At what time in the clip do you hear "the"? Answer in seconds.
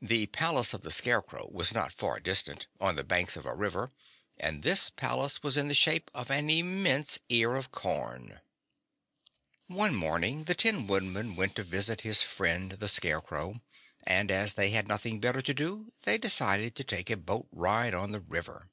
0.00-0.26, 0.82-0.90, 2.96-3.04, 5.68-5.72, 10.46-10.56, 12.72-12.88, 18.10-18.20